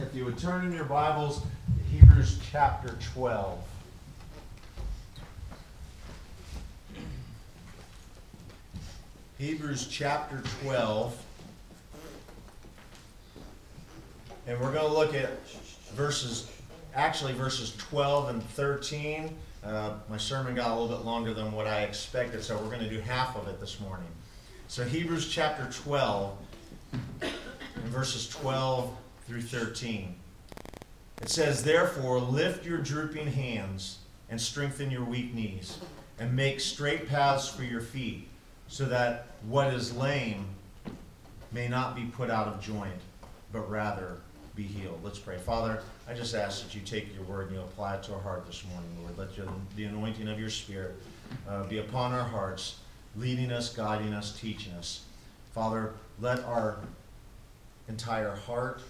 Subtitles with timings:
[0.00, 1.42] if you would turn in your Bibles
[1.90, 3.58] Hebrews chapter 12.
[9.38, 11.22] Hebrews chapter 12.
[14.46, 15.30] And we're going to look at
[15.94, 16.50] verses,
[16.94, 19.34] actually verses 12 and 13.
[19.64, 22.80] Uh, my sermon got a little bit longer than what I expected, so we're going
[22.80, 24.08] to do half of it this morning.
[24.68, 26.36] So, Hebrews chapter 12,
[27.22, 28.94] and verses 12
[29.26, 30.14] through 13.
[31.22, 33.98] It says, Therefore, lift your drooping hands
[34.30, 35.78] and strengthen your weak knees,
[36.18, 38.28] and make straight paths for your feet,
[38.68, 40.46] so that what is lame
[41.52, 43.00] may not be put out of joint,
[43.52, 44.18] but rather
[44.56, 44.98] be healed.
[45.04, 45.36] Let's pray.
[45.38, 48.20] Father, I just ask that you take your word and you apply it to our
[48.20, 49.18] heart this morning, Lord.
[49.18, 49.46] Let your,
[49.76, 50.96] the anointing of your Spirit
[51.48, 52.78] uh, be upon our hearts,
[53.16, 55.04] leading us, guiding us, teaching us.
[55.54, 56.78] Father, let our
[57.88, 58.80] entire heart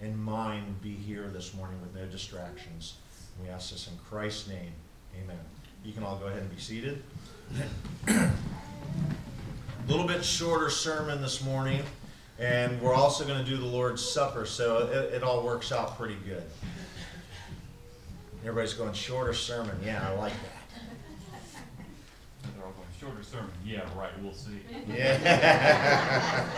[0.00, 2.94] and mind be here this morning with no distractions.
[3.42, 4.72] We ask this in Christ's name.
[5.22, 5.38] Amen.
[5.84, 7.02] You can all go ahead and be seated.
[8.08, 8.30] A
[9.88, 11.82] little bit shorter sermon this morning,
[12.38, 15.96] and we're also going to do the Lord's Supper, so it, it all works out
[15.96, 16.44] pretty good.
[18.42, 19.76] Everybody's going, shorter sermon.
[19.84, 21.82] Yeah, I like that.
[22.54, 23.50] They're all going shorter sermon.
[23.64, 24.10] Yeah, right.
[24.22, 24.60] We'll see.
[24.88, 26.48] Yeah.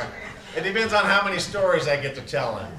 [0.56, 2.72] It depends on how many stories I get to tell him.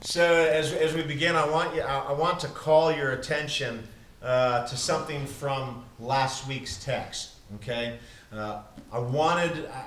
[0.00, 3.86] So as, as we begin, I want you, I want to call your attention
[4.22, 7.32] uh, to something from last week's text.
[7.56, 7.98] Okay,
[8.32, 9.66] uh, I wanted.
[9.66, 9.82] Uh,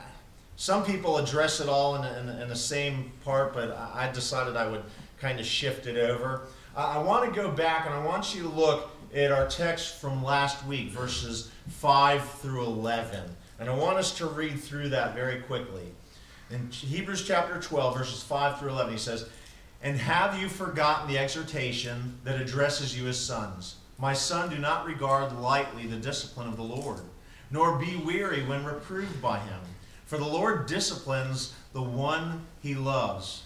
[0.56, 4.68] some people address it all in, in, in, the same part, but I decided I
[4.68, 4.84] would
[5.20, 6.48] kind of shift it over.
[6.76, 10.24] I want to go back and I want you to look at our text from
[10.24, 13.24] last week, verses 5 through 11.
[13.60, 15.94] And I want us to read through that very quickly.
[16.50, 19.30] In Hebrews chapter 12, verses 5 through 11, he says,
[19.82, 23.76] And have you forgotten the exhortation that addresses you as sons?
[24.00, 27.02] My son, do not regard lightly the discipline of the Lord,
[27.50, 29.60] nor be weary when reproved by him.
[30.06, 33.44] For the Lord disciplines the one he loves,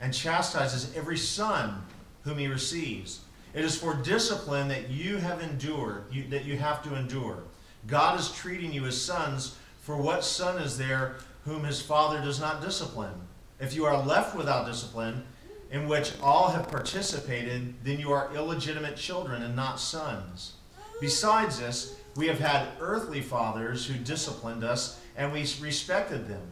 [0.00, 1.82] and chastises every son
[2.24, 3.20] whom he receives.
[3.54, 7.44] It is for discipline that you have endured, you, that you have to endure.
[7.86, 12.40] God is treating you as sons, for what son is there whom his father does
[12.40, 13.14] not discipline?
[13.60, 15.24] If you are left without discipline,
[15.70, 20.52] in which all have participated, then you are illegitimate children and not sons.
[21.00, 26.42] Besides this, we have had earthly fathers who disciplined us, and we respected them.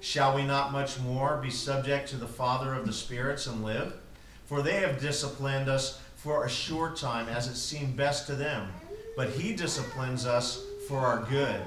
[0.00, 3.92] Shall we not much more be subject to the Father of the spirits and live?
[4.46, 8.72] For they have disciplined us for a short time as it seemed best to them,
[9.14, 11.62] but he disciplines us for our good,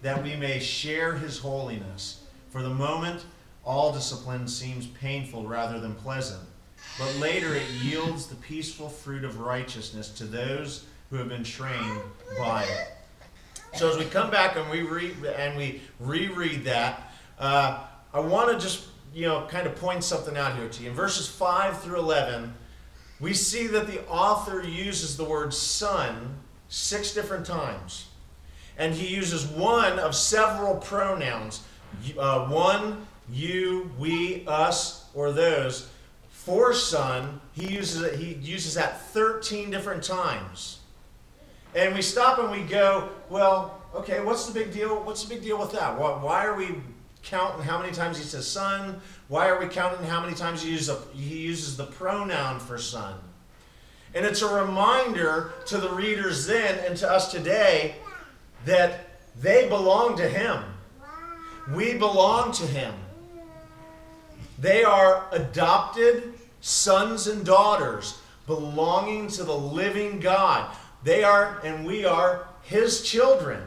[0.00, 2.22] that we may share his holiness.
[2.48, 3.26] For the moment,
[3.64, 6.42] all discipline seems painful rather than pleasant
[6.98, 12.00] but later it yields the peaceful fruit of righteousness to those who have been trained
[12.38, 12.88] by it.
[13.74, 18.50] So as we come back and we read and we reread that, uh, I want
[18.50, 20.90] to just you know kind of point something out here to you.
[20.90, 22.54] In verses five through eleven,
[23.20, 26.36] we see that the author uses the word "son"
[26.68, 28.07] six different times,
[28.78, 31.62] and he uses one of several pronouns:
[32.18, 35.88] uh, one, you, we, us, or those
[36.48, 40.78] for son, he uses it, he uses that 13 different times.
[41.74, 44.96] And we stop and we go, well, okay, what's the big deal?
[45.02, 45.98] What's the big deal with that?
[45.98, 46.76] Why, why are we
[47.22, 48.98] counting how many times he says son?
[49.28, 52.78] Why are we counting how many times he uses, a, he uses the pronoun for
[52.78, 53.16] son?
[54.14, 57.96] And it's a reminder to the readers then and to us today
[58.64, 60.62] that they belong to him.
[61.72, 62.94] We belong to him.
[64.58, 70.74] They are adopted sons and daughters belonging to the living God.
[71.04, 73.62] They are, and we are, His children.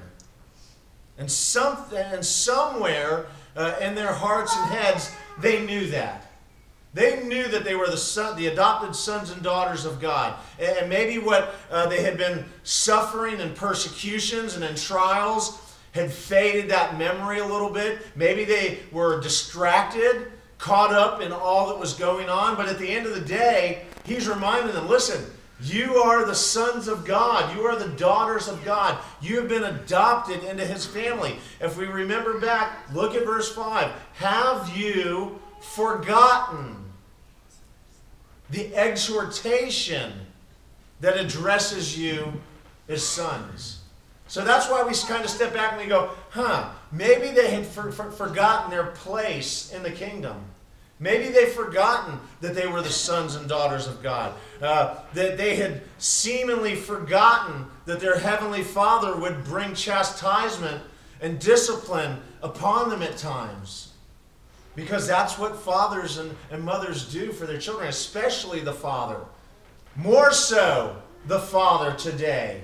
[1.18, 6.31] And, some, and somewhere uh, in their hearts and heads, they knew that.
[6.94, 10.36] They knew that they were the, son, the adopted sons and daughters of God.
[10.60, 16.70] And maybe what uh, they had been suffering in persecutions and in trials had faded
[16.70, 18.00] that memory a little bit.
[18.16, 20.32] Maybe they were distracted
[20.62, 22.56] caught up in all that was going on.
[22.56, 25.26] But at the end of the day, he's reminding them listen,
[25.60, 27.56] you are the sons of God.
[27.56, 28.98] You are the daughters of God.
[29.22, 31.36] You have been adopted into his family.
[31.60, 33.92] If we remember back, look at verse 5.
[34.14, 36.76] Have you forgotten
[38.52, 40.14] the exhortation
[41.00, 42.34] that addresses you
[42.88, 43.80] as sons?
[44.28, 47.66] So that's why we kind of step back and we go, huh, maybe they had
[47.66, 50.38] for, for, forgotten their place in the kingdom.
[51.02, 54.34] Maybe they've forgotten that they were the sons and daughters of God.
[54.62, 60.82] Uh, that they had seemingly forgotten that their heavenly Father would bring chastisement
[61.20, 63.91] and discipline upon them at times.
[64.76, 69.20] Because that's what fathers and, and mothers do for their children, especially the father.
[69.96, 70.96] More so,
[71.28, 72.64] the father today.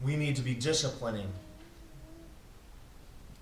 [0.00, 1.28] We need to be disciplining.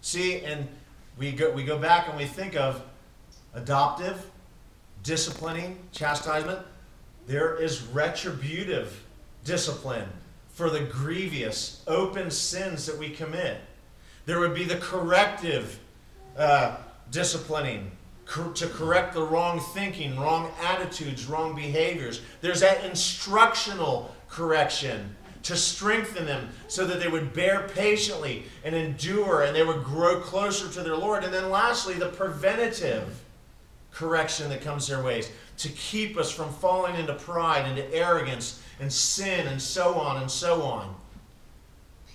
[0.01, 0.69] See, and
[1.17, 2.83] we go, we go back and we think of
[3.55, 4.31] adoptive,
[5.03, 6.59] disciplining, chastisement.
[7.27, 9.03] There is retributive
[9.45, 10.09] discipline
[10.49, 13.59] for the grievous, open sins that we commit.
[14.27, 15.79] There would be the corrective
[16.37, 16.77] uh,
[17.11, 17.91] disciplining
[18.27, 22.21] cor- to correct the wrong thinking, wrong attitudes, wrong behaviors.
[22.41, 25.15] There's that instructional correction
[25.45, 30.21] to strengthen them so that they would bear patiently and endure and they would grow
[30.21, 31.23] closer to their Lord.
[31.23, 33.21] And then lastly, the preventative
[33.93, 38.93] correction that comes their ways to keep us from falling into pride, into arrogance, and
[38.93, 40.95] sin, and so on and so on.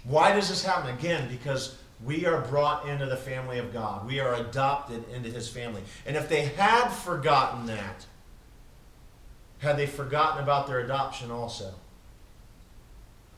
[0.04, 0.94] Why does this happen?
[0.94, 4.08] Again, because we are brought into the family of God.
[4.08, 5.84] We are adopted into his family.
[6.06, 8.06] And if they had forgotten that,
[9.60, 11.74] had they forgotten about their adoption also?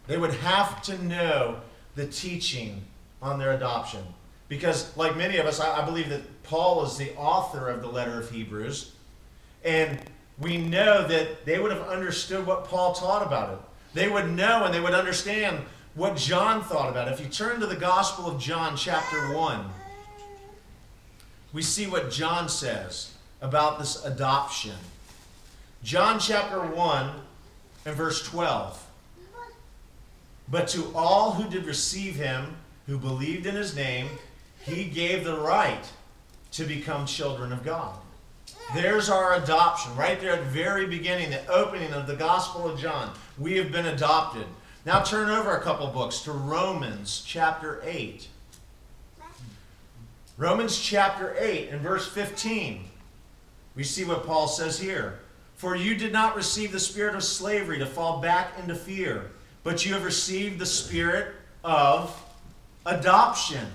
[0.08, 1.62] They would have to know
[1.96, 2.84] the teaching
[3.22, 4.04] on their adoption.
[4.48, 7.88] Because, like many of us, I, I believe that Paul is the author of the
[7.88, 8.94] letter of Hebrews.
[9.64, 10.00] And
[10.40, 13.60] we know that they would have understood what Paul taught about it.
[13.94, 15.60] They would know and they would understand
[15.94, 17.12] what John thought about it.
[17.12, 19.66] If you turn to the Gospel of John, chapter 1,
[21.54, 24.76] we see what John says about this adoption.
[25.84, 27.10] John chapter 1
[27.86, 28.88] and verse 12.
[30.48, 32.56] But to all who did receive him,
[32.88, 34.08] who believed in his name,
[34.64, 35.84] he gave the right
[36.54, 37.98] to become children of God.
[38.74, 42.80] There's our adoption, right there at the very beginning, the opening of the Gospel of
[42.80, 43.14] John.
[43.38, 44.46] We have been adopted.
[44.86, 48.28] Now turn over a couple books to Romans chapter 8.
[50.38, 52.86] Romans chapter 8 and verse 15.
[53.76, 55.20] We see what Paul says here.
[55.56, 59.32] For you did not receive the spirit of slavery to fall back into fear
[59.64, 62.16] but you have received the spirit of
[62.86, 63.68] adoption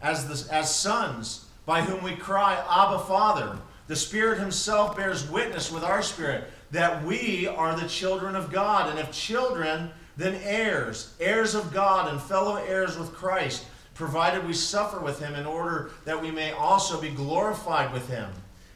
[0.00, 3.58] as, the, as sons, by whom we cry, Abba, Father.
[3.88, 8.90] The Spirit Himself bears witness with our spirit that we are the children of God,
[8.90, 14.54] and if children, then heirs, heirs of God, and fellow heirs with Christ, provided we
[14.54, 18.30] suffer with Him in order that we may also be glorified with Him.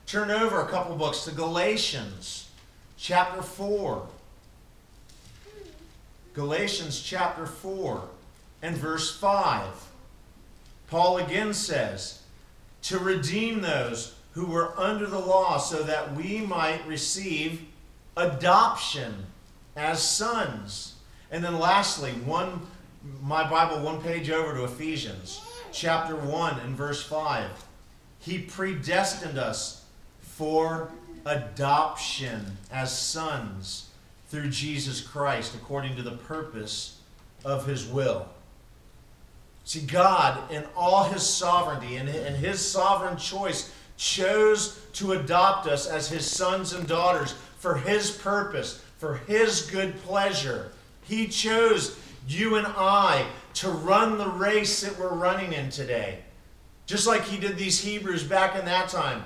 [0.04, 2.50] Turn over a couple books to Galatians
[2.98, 4.06] chapter 4.
[6.34, 8.08] Galatians chapter 4
[8.60, 9.64] and verse 5.
[10.88, 12.22] Paul again says,
[12.82, 17.62] To redeem those who were under the law, so that we might receive
[18.16, 19.26] adoption
[19.76, 20.94] as sons.
[21.30, 22.60] And then lastly, one
[23.22, 25.40] my Bible one page over to Ephesians
[25.72, 27.50] chapter 1 and verse 5.
[28.18, 29.84] He predestined us
[30.20, 30.90] for
[31.24, 33.88] adoption as sons
[34.28, 37.00] through Jesus Christ according to the purpose
[37.44, 38.28] of his will.
[39.64, 46.08] See, God, in all his sovereignty and his sovereign choice, chose to adopt us as
[46.08, 50.72] his sons and daughters for his purpose, for his good pleasure.
[51.02, 51.98] He chose
[52.28, 56.20] you and I to run the race that we're running in today.
[56.86, 59.24] Just like he did these Hebrews back in that time.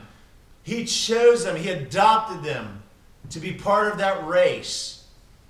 [0.63, 2.83] He chose them, he adopted them
[3.31, 5.05] to be part of that race.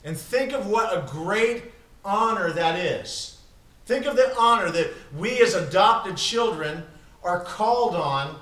[0.05, 1.65] And think of what a great
[2.05, 3.39] honor that is.
[3.87, 6.85] Think of the honor that we as adopted children
[7.23, 8.39] are called on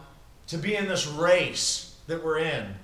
[0.49, 2.75] to be in this race that we're in.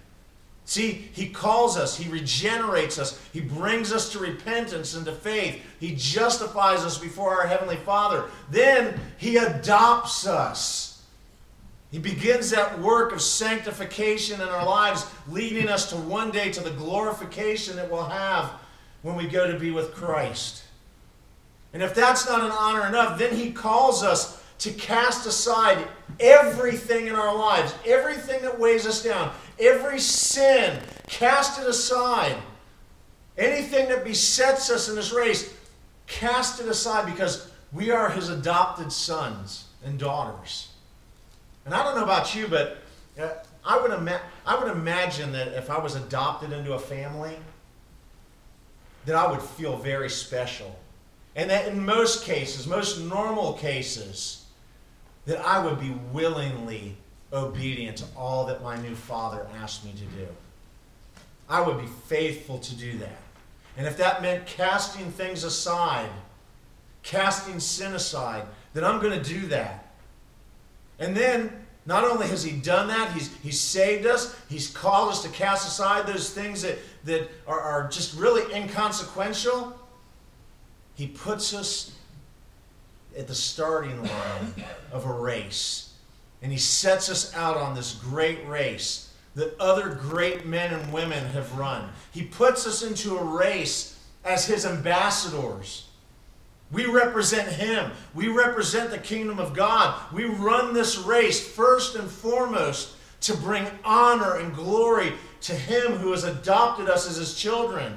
[0.66, 5.62] See, He calls us, He regenerates us, He brings us to repentance and to faith,
[5.78, 8.24] He justifies us before our Heavenly Father.
[8.50, 11.02] Then He adopts us.
[11.90, 16.60] He begins that work of sanctification in our lives, leading us to one day to
[16.60, 18.50] the glorification that we'll have
[19.02, 20.64] when we go to be with Christ.
[21.72, 25.86] And if that's not an honor enough, then He calls us to cast aside
[26.20, 32.36] everything in our lives, everything that weighs us down, every sin, cast it aside.
[33.36, 35.52] Anything that besets us in this race,
[36.06, 40.68] cast it aside because we are His adopted sons and daughters.
[41.64, 42.78] And I don't know about you, but
[43.20, 43.30] uh,
[43.64, 47.36] I would, ima- I would imagine that if I was adopted into a family,
[49.06, 50.78] that I would feel very special.
[51.36, 54.44] And that in most cases, most normal cases,
[55.26, 56.96] that I would be willingly
[57.34, 60.26] obedient to all that my new father asked me to do.
[61.48, 63.18] I would be faithful to do that.
[63.76, 66.08] And if that meant casting things aside,
[67.02, 69.94] casting sin aside, then I'm going to do that.
[70.98, 71.52] And then,
[71.86, 75.66] not only has He done that, He's, he's saved us, He's called us to cast
[75.66, 79.78] aside those things that, that are, are just really inconsequential.
[80.94, 81.92] He puts us
[83.18, 84.54] at the starting line
[84.92, 85.83] of a race.
[86.44, 91.24] And He sets us out on this great race that other great men and women
[91.28, 91.88] have run.
[92.12, 95.88] He puts us into a race as His ambassadors.
[96.70, 97.92] We represent Him.
[98.12, 99.98] We represent the kingdom of God.
[100.12, 106.10] We run this race first and foremost to bring honor and glory to Him who
[106.10, 107.96] has adopted us as His children.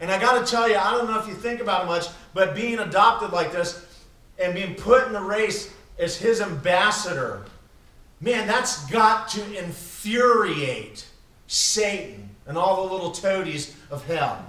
[0.00, 2.08] And I got to tell you, I don't know if you think about it much,
[2.34, 3.86] but being adopted like this
[4.38, 7.44] and being put in the race as His ambassador,
[8.20, 11.06] man, that's got to infuriate
[11.46, 14.44] Satan and all the little toadies of hell.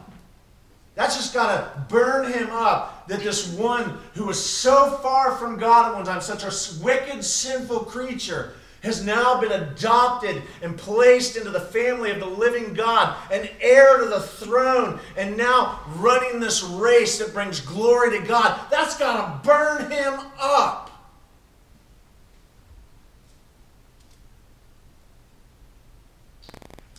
[0.96, 5.58] That's just got to burn him up that this one who was so far from
[5.58, 11.38] God at one time, such a wicked, sinful creature, has now been adopted and placed
[11.38, 16.40] into the family of the living God, an heir to the throne, and now running
[16.40, 18.60] this race that brings glory to God.
[18.70, 20.83] That's got to burn him up.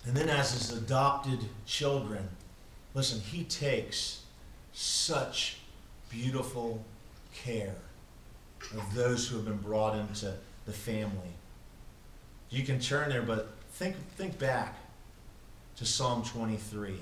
[0.06, 2.28] And then, as his adopted children,
[2.94, 4.23] Listen, he takes
[4.73, 5.56] such
[6.08, 6.84] beautiful
[7.34, 7.75] care
[8.73, 10.32] of those who have been brought into
[10.64, 11.34] the family.
[12.50, 14.76] You can turn there, but think, think back
[15.76, 16.94] to Psalm 23.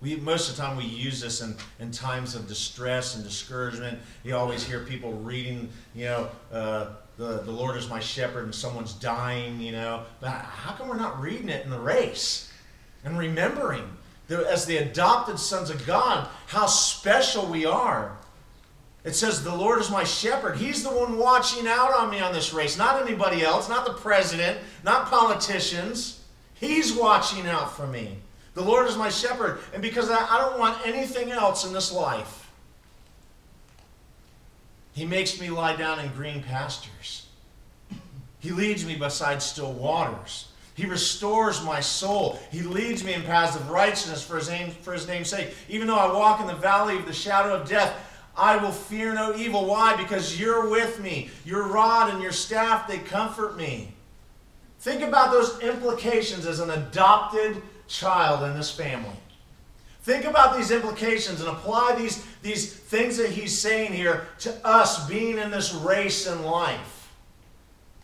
[0.00, 3.98] We, most of the time we use this in, in times of distress and discouragement.
[4.22, 6.86] You always hear people reading, you know, uh,
[7.18, 10.04] the, the Lord is my shepherd and someone's dying, you know.
[10.20, 12.49] But how come we're not reading it in the race
[13.04, 13.84] and remembering
[14.30, 18.16] as the adopted sons of God, how special we are.
[19.02, 20.56] It says, The Lord is my shepherd.
[20.56, 23.94] He's the one watching out on me on this race, not anybody else, not the
[23.94, 26.22] president, not politicians.
[26.54, 28.18] He's watching out for me.
[28.54, 29.60] The Lord is my shepherd.
[29.72, 32.50] And because I, I don't want anything else in this life,
[34.92, 37.26] He makes me lie down in green pastures.
[38.40, 40.49] He leads me beside still waters.
[40.80, 42.40] He restores my soul.
[42.50, 45.54] He leads me in paths of righteousness for his, name, for his name's sake.
[45.68, 47.94] Even though I walk in the valley of the shadow of death,
[48.34, 49.66] I will fear no evil.
[49.66, 49.94] Why?
[49.94, 51.28] Because you're with me.
[51.44, 53.92] Your rod and your staff, they comfort me.
[54.78, 59.16] Think about those implications as an adopted child in this family.
[60.04, 65.06] Think about these implications and apply these, these things that he's saying here to us
[65.06, 66.99] being in this race in life.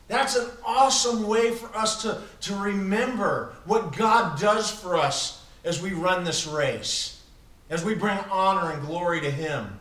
[0.08, 5.82] That's an awesome way for us to, to remember what God does for us as
[5.82, 7.22] we run this race,
[7.70, 9.78] as we bring honor and glory to Him.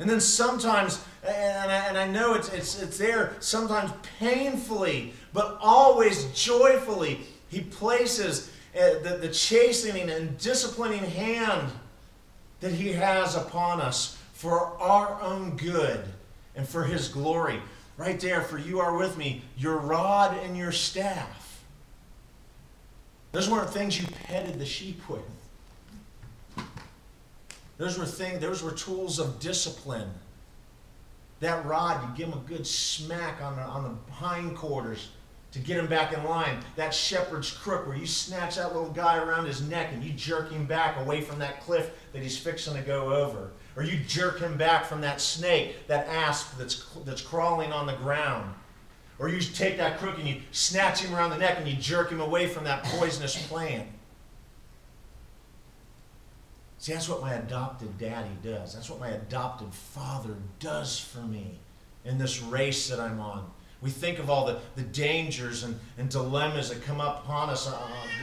[0.00, 5.58] And then sometimes, and I, and I know it's, it's, it's there, sometimes painfully, but
[5.60, 11.70] always joyfully, He places uh, the, the chastening and disciplining hand
[12.60, 16.04] that He has upon us for our own good
[16.56, 17.60] and for His glory.
[17.98, 21.64] Right there, for you are with me, your rod and your staff.
[23.32, 25.20] Those weren't things you petted the sheep with.
[27.76, 30.10] Those were things, those were tools of discipline.
[31.40, 35.10] That rod, you give him a good smack on the, on the hindquarters
[35.50, 36.58] to get him back in line.
[36.76, 40.52] That shepherd's crook, where you snatch that little guy around his neck and you jerk
[40.52, 44.40] him back away from that cliff that he's fixing to go over or you jerk
[44.40, 48.52] him back from that snake, that asp that's, that's crawling on the ground.
[49.20, 52.10] Or you take that crook and you snatch him around the neck and you jerk
[52.10, 53.86] him away from that poisonous plant.
[56.78, 58.74] See, that's what my adopted daddy does.
[58.74, 61.60] That's what my adopted father does for me
[62.04, 63.48] in this race that I'm on.
[63.80, 67.68] We think of all the, the dangers and, and dilemmas that come up upon us
[67.68, 67.78] uh,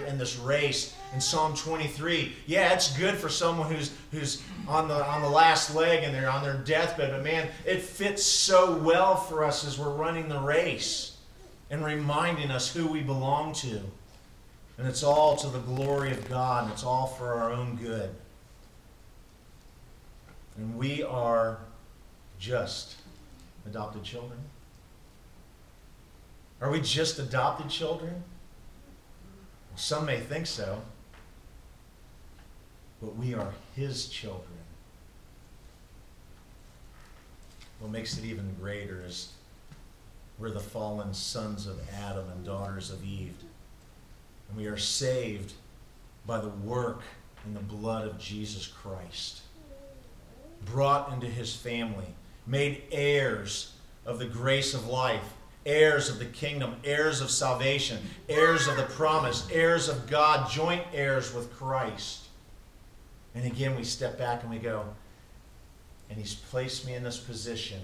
[0.05, 0.93] in this race.
[1.15, 5.73] In Psalm 23, yeah, it's good for someone who's, who's on, the, on the last
[5.73, 9.79] leg and they're on their deathbed, but man, it fits so well for us as
[9.79, 11.15] we're running the race
[11.69, 13.79] and reminding us who we belong to.
[14.77, 18.09] And it's all to the glory of God, and it's all for our own good.
[20.57, 21.59] And we are
[22.39, 22.97] just
[23.65, 24.39] adopted children.
[26.59, 28.21] Are we just adopted children?
[29.77, 30.81] Some may think so.
[33.05, 34.41] But we are His children.
[37.79, 39.31] What makes it even greater is
[40.39, 43.35] We're the fallen sons of Adam and daughters of Eve.
[44.49, 45.53] And we are saved
[46.25, 47.01] by the work
[47.45, 49.41] and the blood of Jesus Christ.
[50.65, 52.07] Brought into his family,
[52.47, 55.33] made heirs of the grace of life,
[55.63, 60.83] heirs of the kingdom, heirs of salvation, heirs of the promise, heirs of God, joint
[60.91, 62.24] heirs with Christ.
[63.35, 64.85] And again, we step back and we go,
[66.09, 67.81] and he's placed me in this position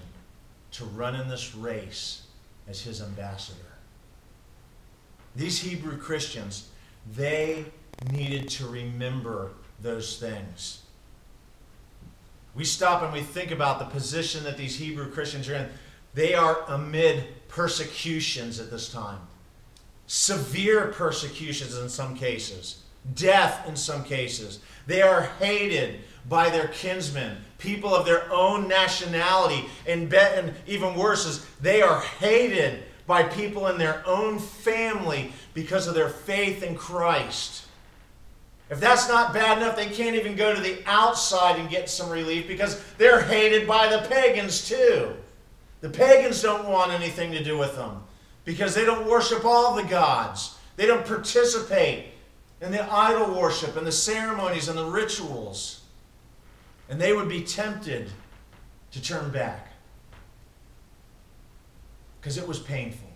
[0.72, 2.22] to run in this race
[2.66, 3.58] as his ambassador.
[5.36, 6.68] These Hebrew Christians,
[7.14, 7.66] they
[8.10, 10.82] needed to remember those things.
[12.54, 15.68] We stop and we think about the position that these Hebrew Christians are in.
[16.14, 19.18] They are amid persecutions at this time,
[20.06, 22.81] severe persecutions in some cases,
[23.14, 24.60] death in some cases.
[24.86, 30.94] They are hated by their kinsmen, people of their own nationality, and, be- and even
[30.94, 36.62] worse is they are hated by people in their own family because of their faith
[36.62, 37.66] in Christ.
[38.70, 42.08] If that's not bad enough, they can't even go to the outside and get some
[42.08, 45.14] relief because they're hated by the pagans too.
[45.82, 48.02] The pagans don't want anything to do with them
[48.44, 50.56] because they don't worship all the gods.
[50.76, 52.11] They don't participate
[52.62, 55.80] in the idol worship and the ceremonies and the rituals.
[56.88, 58.10] And they would be tempted
[58.92, 59.72] to turn back
[62.20, 63.08] because it was painful.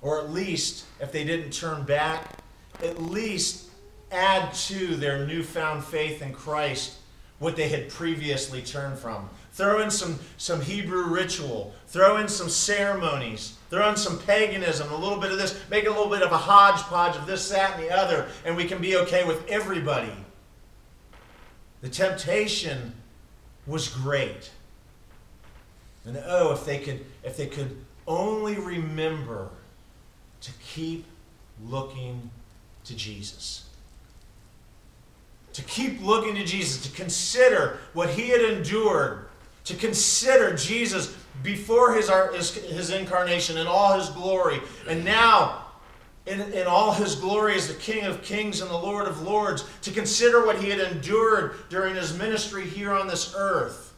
[0.00, 2.38] Or at least, if they didn't turn back,
[2.82, 3.68] at least
[4.10, 6.94] add to their newfound faith in Christ
[7.40, 9.28] what they had previously turned from.
[9.54, 14.96] Throw in some, some Hebrew ritual, throw in some ceremonies, throw in some paganism, a
[14.96, 17.84] little bit of this, make a little bit of a hodgepodge of this, that, and
[17.84, 20.10] the other, and we can be okay with everybody.
[21.82, 22.94] The temptation
[23.64, 24.50] was great.
[26.04, 27.76] And oh, if they could, if they could
[28.08, 29.50] only remember
[30.40, 31.04] to keep
[31.64, 32.28] looking
[32.86, 33.68] to Jesus.
[35.52, 39.26] To keep looking to Jesus, to consider what he had endured,
[39.64, 45.64] to consider Jesus before his, his, his incarnation in all his glory, and now
[46.26, 49.64] in, in all his glory as the King of Kings and the Lord of Lords,
[49.82, 53.92] to consider what he had endured during his ministry here on this earth.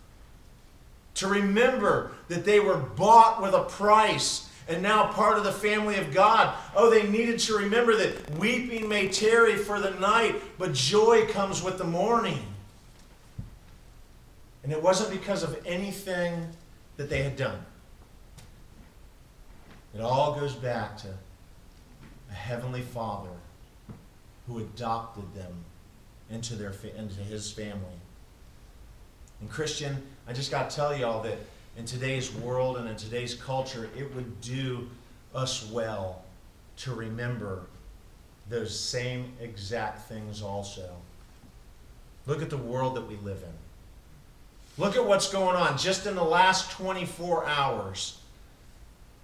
[1.15, 5.97] To remember that they were bought with a price and now part of the family
[5.97, 6.55] of God.
[6.75, 11.63] Oh, they needed to remember that weeping may tarry for the night, but joy comes
[11.63, 12.41] with the morning.
[14.67, 16.49] And it wasn't because of anything
[16.97, 17.65] that they had done.
[19.95, 21.09] It all goes back to
[22.29, 23.31] a heavenly Father
[24.49, 25.55] who adopted them
[26.31, 28.01] into, their, into his family.
[29.41, 31.39] And Christian, I just got to tell y'all that
[31.77, 34.91] in today's world and in today's culture, it would do
[35.33, 36.25] us well
[36.79, 37.67] to remember
[38.49, 40.91] those same exact things also.
[42.27, 43.66] Look at the world that we live in.
[44.79, 48.19] Look at what's going on just in the last 24 hours.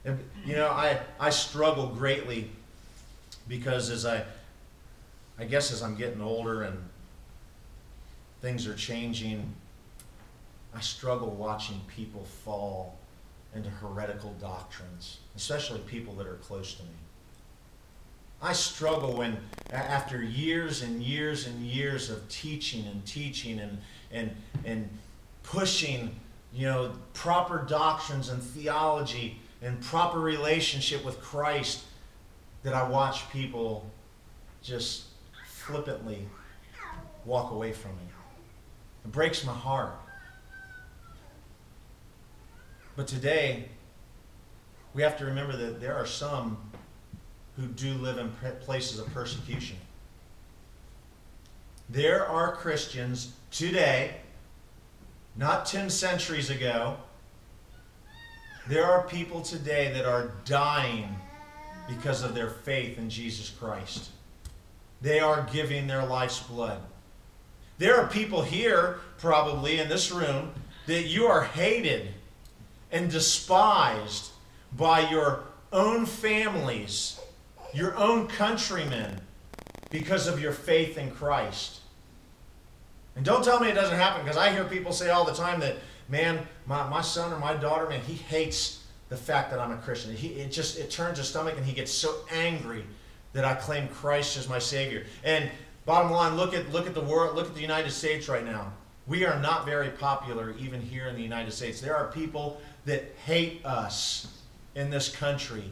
[0.04, 2.50] You know, I, I struggle greatly
[3.48, 4.24] because as I,
[5.38, 6.78] I guess as I'm getting older and
[8.40, 9.54] things are changing,
[10.74, 12.98] I struggle watching people fall
[13.54, 16.88] into heretical doctrines, especially people that are close to me.
[18.40, 19.36] I struggle when,
[19.70, 23.78] after years and years and years of teaching and teaching and,
[24.10, 24.34] and,
[24.64, 24.88] and
[25.42, 26.14] pushing,
[26.52, 31.84] you know, proper doctrines and theology and proper relationship with Christ,
[32.62, 33.90] that I watch people
[34.62, 35.04] just
[35.46, 36.26] flippantly
[37.24, 38.04] walk away from me.
[39.04, 39.94] It breaks my heart.
[42.96, 43.68] But today,
[44.94, 46.58] we have to remember that there are some
[47.56, 49.76] who do live in places of persecution.
[51.88, 54.16] There are Christians today,
[55.36, 56.96] not 10 centuries ago,
[58.68, 61.08] there are people today that are dying
[61.88, 64.10] because of their faith in Jesus Christ.
[65.00, 66.80] They are giving their life's blood.
[67.78, 70.52] There are people here, probably in this room,
[70.86, 72.14] that you are hated
[72.92, 74.30] and despised
[74.76, 77.18] by your own families,
[77.74, 79.20] your own countrymen,
[79.90, 81.80] because of your faith in Christ.
[83.16, 85.60] And don't tell me it doesn't happen because I hear people say all the time
[85.60, 85.76] that,
[86.08, 89.76] man, my, my son or my daughter, man, he hates the fact that I'm a
[89.76, 90.14] Christian.
[90.14, 92.84] He, it just it turns his stomach and he gets so angry
[93.34, 95.04] that I claim Christ as my Savior.
[95.24, 95.50] And
[95.84, 98.72] bottom line, look at look at the world, look at the United States right now.
[99.06, 101.80] We are not very popular even here in the United States.
[101.80, 104.28] There are people that hate us
[104.74, 105.64] in this country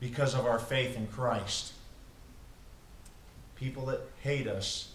[0.00, 1.72] because of our faith in Christ.
[3.54, 4.90] People that hate us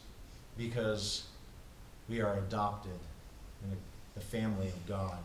[0.57, 1.23] because
[2.09, 2.99] we are adopted
[3.63, 3.77] in
[4.15, 5.17] the family of God.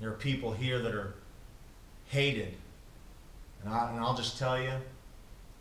[0.00, 1.14] There are people here that are
[2.08, 2.54] hated.
[3.62, 4.72] And, I, and I'll just tell you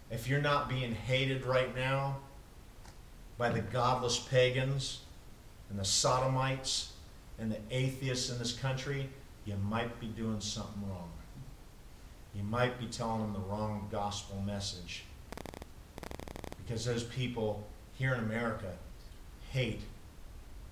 [0.10, 2.18] if you're not being hated right now
[3.38, 5.02] by the godless pagans
[5.70, 6.94] and the sodomites
[7.40, 9.10] and the atheists in this country,
[9.46, 11.10] you might be doing something wrong.
[12.36, 15.04] You might be telling them the wrong gospel message.
[16.58, 17.66] Because those people
[17.98, 18.74] here in America
[19.52, 19.82] hate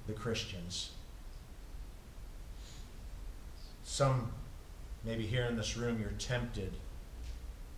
[0.07, 0.91] the Christians.
[3.83, 4.31] Some,
[5.03, 6.73] maybe here in this room, you're tempted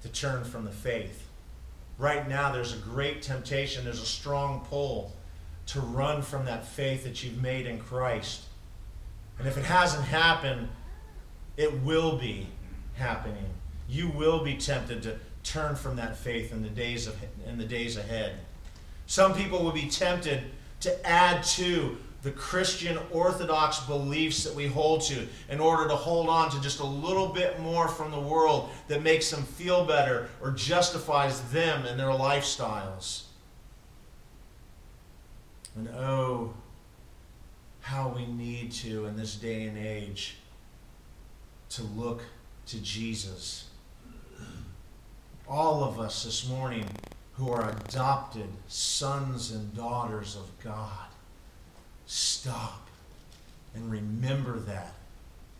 [0.01, 1.27] to turn from the faith.
[1.97, 5.13] Right now, there's a great temptation, there's a strong pull
[5.67, 8.43] to run from that faith that you've made in Christ.
[9.39, 10.69] And if it hasn't happened,
[11.57, 12.47] it will be
[12.95, 13.45] happening.
[13.89, 17.65] You will be tempted to turn from that faith in the days of in the
[17.65, 18.39] days ahead.
[19.05, 20.43] Some people will be tempted
[20.81, 26.27] to add to the Christian orthodox beliefs that we hold to in order to hold
[26.27, 30.27] on to just a little bit more from the world that makes them feel better
[30.41, 33.23] or justifies them and their lifestyles.
[35.75, 36.53] And oh,
[37.81, 40.37] how we need to in this day and age
[41.69, 42.23] to look
[42.65, 43.69] to Jesus.
[45.47, 46.85] All of us this morning
[47.37, 51.07] who are adopted sons and daughters of God
[52.07, 52.87] stop
[53.75, 54.93] and remember that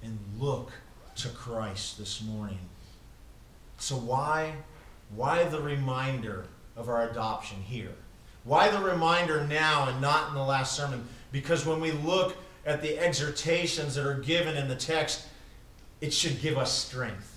[0.02, 0.72] and look
[1.18, 2.60] to Christ this morning.
[3.78, 4.54] So why
[5.16, 7.94] why the reminder of our adoption here?
[8.44, 11.08] Why the reminder now and not in the last sermon?
[11.32, 12.36] Because when we look
[12.66, 15.26] at the exhortations that are given in the text,
[16.02, 17.37] it should give us strength.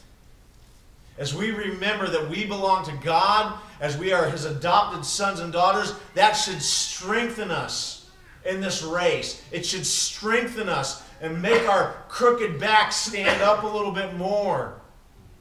[1.21, 5.53] As we remember that we belong to God, as we are His adopted sons and
[5.53, 8.11] daughters, that should strengthen us
[8.47, 9.43] in this race.
[9.53, 14.81] It should strengthen us and make our crooked back stand up a little bit more,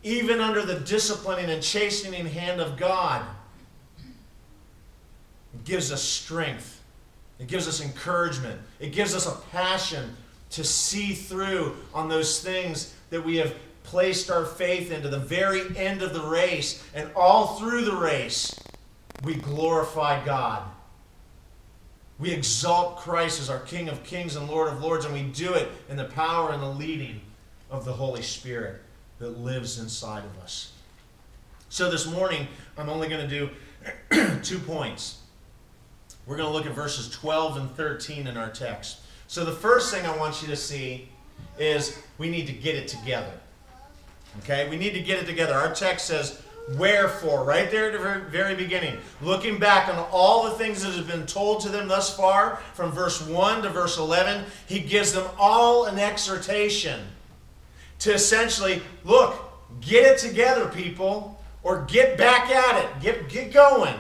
[0.04, 3.26] even under the disciplining and chastening hand of God.
[5.54, 6.84] It gives us strength,
[7.40, 10.14] it gives us encouragement, it gives us a passion
[10.50, 13.56] to see through on those things that we have
[13.90, 18.60] placed our faith into the very end of the race and all through the race
[19.24, 20.64] we glorify God
[22.20, 25.54] we exalt Christ as our King of kings and Lord of lords, and we do
[25.54, 27.22] it in the power and the leading
[27.72, 28.82] of the Holy Spirit
[29.20, 30.74] that lives inside of us.
[31.70, 32.48] So this morning,
[32.78, 33.50] I'm only going to
[34.12, 35.20] do two points.
[36.26, 39.00] We're going to look at verses 12 and 13 in our text.
[39.28, 41.08] So the first thing I want you to see
[41.58, 43.32] is we need to get it together.
[44.40, 44.70] Okay?
[44.70, 45.54] We need to get it together.
[45.54, 46.42] Our text says,
[46.78, 51.08] Wherefore, right there at the very beginning, looking back on all the things that have
[51.08, 55.26] been told to them thus far, from verse 1 to verse 11, he gives them
[55.40, 57.00] all an exhortation
[58.00, 63.96] to essentially look, get it together, people, or get back at it, get, get going.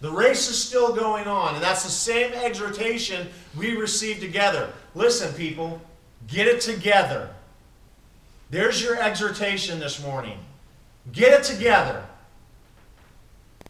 [0.00, 4.72] The race is still going on, and that's the same exhortation we receive together.
[4.94, 5.80] Listen, people,
[6.26, 7.30] get it together.
[8.50, 10.38] There's your exhortation this morning.
[11.12, 12.04] Get it together.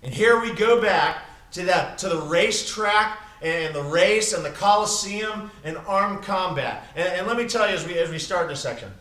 [0.03, 4.51] And here we go back to that to the racetrack and the race and the
[4.51, 6.87] Coliseum and armed combat.
[6.95, 8.93] And, and let me tell you as we as we start this section,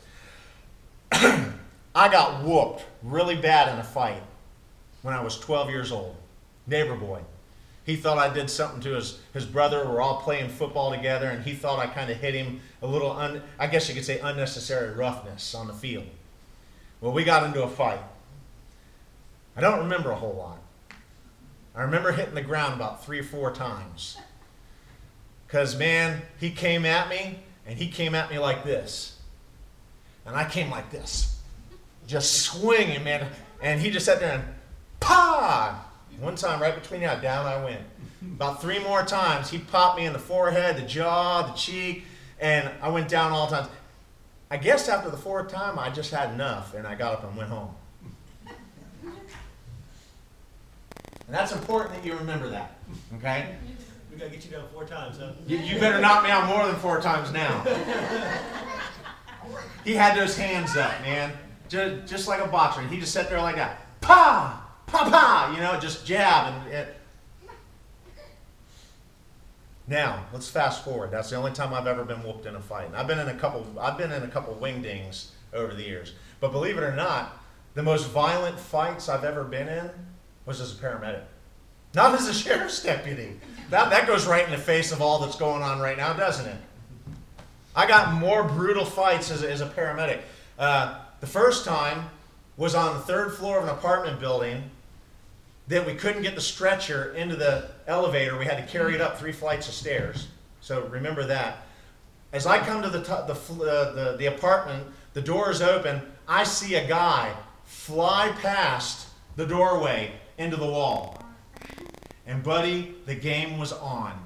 [1.11, 4.23] I got whooped really bad in a fight
[5.01, 6.15] when I was 12 years old.
[6.67, 7.19] Neighbor boy.
[7.86, 9.88] He thought I did something to his, his brother.
[9.88, 13.12] We're all playing football together, and he thought I kind of hit him a little,
[13.12, 16.08] un, I guess you could say, unnecessary roughness on the field.
[17.00, 18.00] Well, we got into a fight.
[19.56, 20.60] I don't remember a whole lot.
[21.76, 24.17] I remember hitting the ground about three or four times.
[25.45, 29.19] Because, man, he came at me, and he came at me like this.
[30.26, 31.39] And I came like this.
[32.08, 33.28] Just swinging, man.
[33.62, 34.43] And he just sat there and,
[35.00, 35.85] pa!
[36.19, 37.82] One time, right between eye, down I went.
[38.21, 42.06] About three more times, he popped me in the forehead, the jaw, the cheek,
[42.39, 43.67] and I went down all times.
[44.49, 47.36] I guess after the fourth time, I just had enough, and I got up and
[47.36, 47.75] went home.
[51.28, 52.78] And that's important that you remember that.
[53.17, 53.56] Okay?
[54.12, 55.32] We gotta get you down four times, huh?
[55.47, 57.65] You, you better knock me out more than four times now.
[59.84, 61.34] he had those hands up, man.
[61.67, 62.82] Just, just like a boxer.
[62.84, 63.82] He just sat there like that.
[64.01, 64.64] Pa!
[64.88, 65.52] Pa pa!
[65.56, 66.54] You know, just jab.
[66.71, 66.88] And.
[69.88, 71.12] Now, let's fast forward.
[71.12, 72.88] That's the only time I've ever been whooped in a fight.
[72.88, 76.13] And I've been in a couple I've been in a couple wingdings over the years.
[76.39, 77.39] But believe it or not,
[77.76, 79.89] the most violent fights I've ever been in
[80.45, 81.24] was as a paramedic.
[81.93, 83.39] Not as a sheriff's deputy.
[83.69, 86.45] That, that goes right in the face of all that's going on right now, doesn't
[86.45, 86.58] it?
[87.76, 90.21] I got more brutal fights as a, as a paramedic.
[90.58, 92.10] Uh, the first time
[92.58, 94.63] was on the third floor of an apartment building
[95.67, 98.38] that we couldn't get the stretcher into the elevator.
[98.38, 100.28] We had to carry it up three flights of stairs.
[100.62, 101.65] So remember that.
[102.32, 106.01] As I come to the, the, uh, the, the apartment, the door is open.
[106.28, 111.23] I see a guy fly past the doorway into the wall.
[112.28, 114.19] And, buddy, the game was on.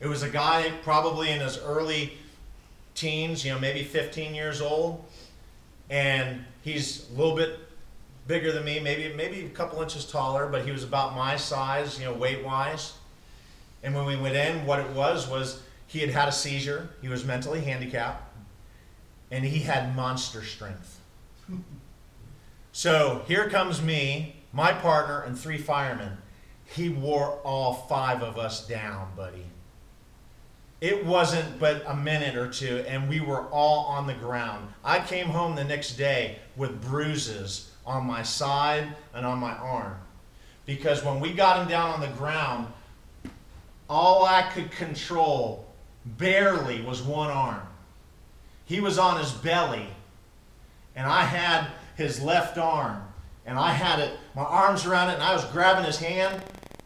[0.00, 2.12] It was a guy probably in his early
[2.94, 5.04] teens, you know, maybe 15 years old.
[5.90, 7.58] And he's a little bit
[8.26, 11.98] bigger than me, maybe maybe a couple inches taller, but he was about my size,
[11.98, 12.94] you know, weight wise.
[13.82, 16.90] And when we went in, what it was was he had had a seizure.
[17.02, 18.34] He was mentally handicapped,
[19.30, 21.00] and he had monster strength.
[22.72, 26.18] so here comes me, my partner, and three firemen.
[26.64, 29.44] He wore all five of us down, buddy.
[30.80, 34.68] It wasn't but a minute or two, and we were all on the ground.
[34.82, 39.94] I came home the next day with bruises on my side and on my arm.
[40.66, 42.68] Because when we got him down on the ground,
[43.88, 45.66] all I could control
[46.04, 47.62] barely was one arm.
[48.64, 49.86] He was on his belly,
[50.96, 53.02] and I had his left arm,
[53.44, 56.42] and I had it, my arms around it, and I was grabbing his hand,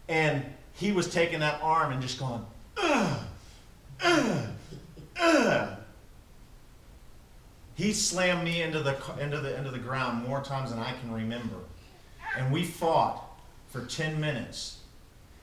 [0.09, 2.45] and he was taking that arm and just going,
[2.77, 3.19] ugh,
[4.01, 4.45] ugh,
[5.19, 5.78] ugh.
[7.79, 11.13] He slammed me into the into the into the ground more times than I can
[11.13, 11.55] remember.
[12.37, 13.23] And we fought
[13.69, 14.79] for 10 minutes.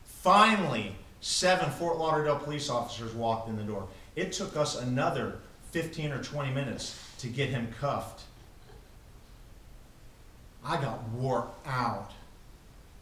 [0.05, 3.89] Finally, seven Fort Lauderdale police officers walked in the door.
[4.17, 5.39] It took us another
[5.71, 8.25] 15 or 20 minutes to get him cuffed.
[10.63, 12.11] I got wore out.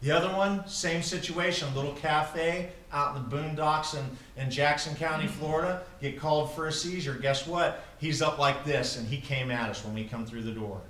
[0.05, 4.05] The other one, same situation, little cafe out in the boondocks in,
[4.37, 5.39] in Jackson County, mm-hmm.
[5.39, 7.15] Florida, get called for a seizure.
[7.15, 7.83] Guess what?
[7.99, 10.83] He's up like this, and he came at us when we come through the door.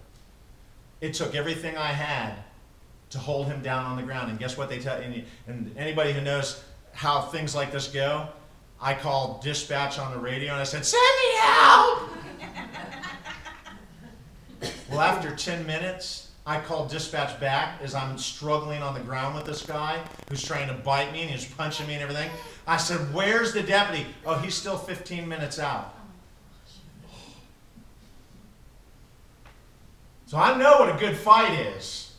[1.00, 2.35] It took everything I had
[3.11, 4.31] to hold him down on the ground.
[4.31, 8.27] And guess what they tell and, and anybody who knows how things like this go,
[8.81, 12.09] I called dispatch on the radio and I said, "Send me out."
[14.90, 19.46] well, after 10 minutes, I called dispatch back as I'm struggling on the ground with
[19.46, 22.30] this guy who's trying to bite me and he's punching me and everything.
[22.66, 24.07] I said, Where's the deputy?
[24.26, 25.94] Oh, he's still 15 minutes out.
[30.26, 32.12] So I know what a good fight is.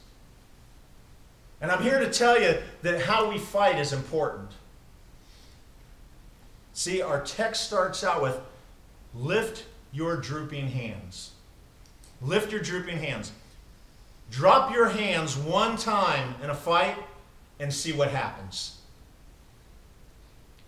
[1.61, 4.49] And I'm here to tell you that how we fight is important.
[6.73, 8.39] See, our text starts out with
[9.13, 11.31] lift your drooping hands.
[12.21, 13.31] Lift your drooping hands.
[14.31, 16.97] Drop your hands one time in a fight
[17.59, 18.77] and see what happens.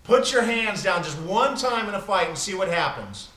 [0.04, 3.30] Put your hands down just one time in a fight and see what happens.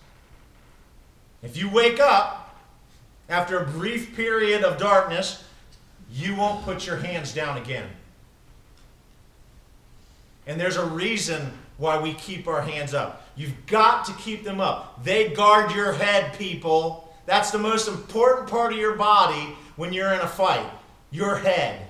[1.42, 2.56] If you wake up
[3.28, 5.42] after a brief period of darkness,
[6.12, 7.88] you won't put your hands down again.
[10.46, 13.26] And there's a reason why we keep our hands up.
[13.36, 15.02] You've got to keep them up.
[15.02, 17.12] They guard your head, people.
[17.26, 20.70] That's the most important part of your body when you're in a fight
[21.10, 21.86] your head.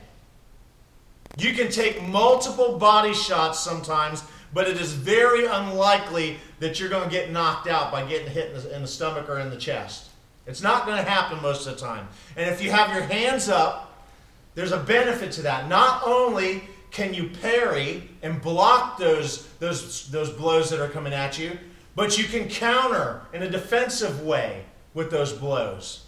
[1.36, 4.22] You can take multiple body shots sometimes,
[4.54, 8.52] but it is very unlikely that you're going to get knocked out by getting hit
[8.52, 10.10] in the, in the stomach or in the chest.
[10.46, 12.06] It's not going to happen most of the time.
[12.36, 14.06] And if you have your hands up,
[14.54, 15.68] there's a benefit to that.
[15.68, 21.40] Not only can you parry and block those, those, those blows that are coming at
[21.40, 21.58] you,
[21.96, 26.06] but you can counter in a defensive way with those blows.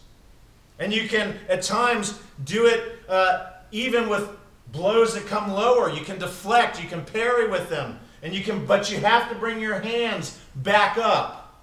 [0.78, 4.28] And you can, at times, do it uh, even with
[4.72, 5.90] blows that come lower.
[5.90, 9.34] You can deflect, you can parry with them, and you can, but you have to
[9.34, 11.62] bring your hands back up.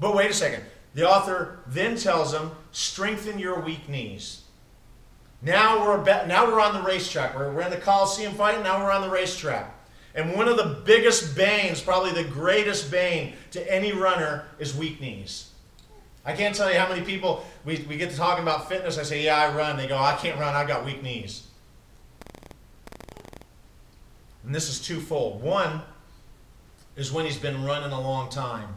[0.00, 0.64] But wait a second.
[0.94, 4.42] The author then tells them, strengthen your weak knees.
[5.42, 7.36] Now we're, about, now we're on the racetrack.
[7.36, 9.74] We're, we're in the Coliseum fight, now we're on the racetrack.
[10.14, 14.98] And one of the biggest banes, probably the greatest bane to any runner, is weak
[14.98, 15.50] knees.
[16.26, 18.98] I can't tell you how many people we, we get to talking about fitness.
[18.98, 19.76] I say, Yeah, I run.
[19.76, 20.54] They go, I can't run.
[20.54, 21.46] I've got weak knees.
[24.44, 25.42] And this is twofold.
[25.42, 25.82] One
[26.96, 28.68] is when he's been running a long time,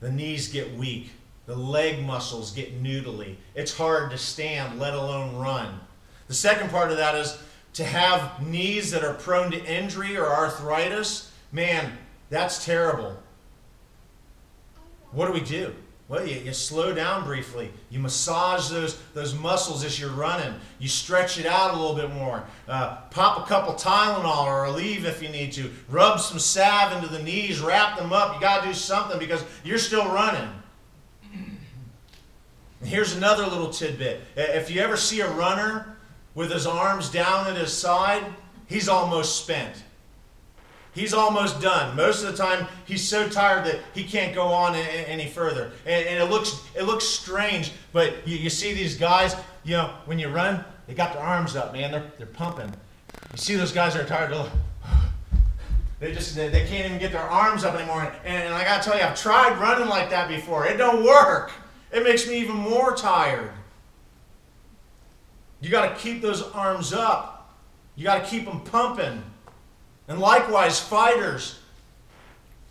[0.00, 1.10] the knees get weak,
[1.46, 3.36] the leg muscles get noodly.
[3.54, 5.80] It's hard to stand, let alone run.
[6.28, 7.38] The second part of that is
[7.74, 11.96] to have knees that are prone to injury or arthritis man,
[12.30, 13.16] that's terrible.
[15.12, 15.74] What do we do?
[16.08, 17.70] Well, you, you slow down briefly.
[17.90, 20.54] You massage those, those muscles as you're running.
[20.78, 22.44] You stretch it out a little bit more.
[22.66, 25.70] Uh, pop a couple Tylenol or Aleve if you need to.
[25.90, 27.60] Rub some salve into the knees.
[27.60, 28.34] Wrap them up.
[28.34, 30.48] You got to do something because you're still running.
[32.82, 34.22] Here's another little tidbit.
[34.34, 35.98] If you ever see a runner
[36.34, 38.24] with his arms down at his side,
[38.66, 39.82] he's almost spent.
[40.98, 41.94] He's almost done.
[41.96, 45.70] Most of the time, he's so tired that he can't go on any further.
[45.86, 49.36] And, and it looks it looks strange, but you, you, see these guys.
[49.64, 51.92] You know, when you run, they got their arms up, man.
[51.92, 52.72] They're they're pumping.
[53.32, 54.32] You see those guys are tired.
[54.32, 54.50] They're
[56.00, 58.02] they just they, they can't even get their arms up anymore.
[58.24, 60.66] And, and I gotta tell you, I've tried running like that before.
[60.66, 61.52] It don't work.
[61.92, 63.52] It makes me even more tired.
[65.60, 67.56] You got to keep those arms up.
[67.96, 69.22] You got to keep them pumping.
[70.08, 71.58] And likewise, fighters,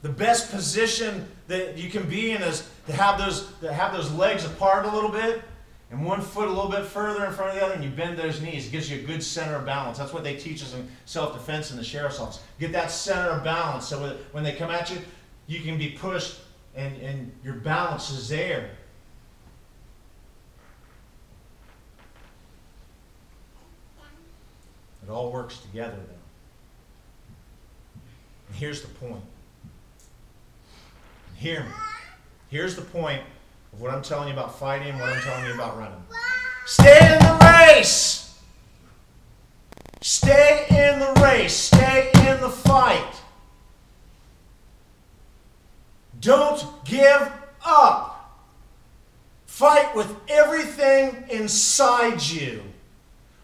[0.01, 4.11] the best position that you can be in is to have those to have those
[4.11, 5.41] legs apart a little bit
[5.89, 8.17] and one foot a little bit further in front of the other, and you bend
[8.17, 8.67] those knees.
[8.67, 9.97] It gives you a good center of balance.
[9.97, 12.41] That's what they teach us in self-defense in the sheriff's office.
[12.59, 14.97] Get that center of balance so when they come at you,
[15.47, 16.41] you can be pushed
[16.75, 18.71] and, and your balance is there.
[25.03, 26.16] It all works together, though.
[28.47, 29.23] And here's the point.
[31.35, 31.71] Hear me.
[32.49, 33.21] Here's the point
[33.73, 36.03] of what I'm telling you about fighting, what I'm telling you about running.
[36.65, 38.39] Stay in the race.
[40.01, 41.53] Stay in the race.
[41.53, 43.13] Stay in the fight.
[46.19, 47.31] Don't give
[47.65, 48.13] up.
[49.45, 52.61] Fight with everything inside you.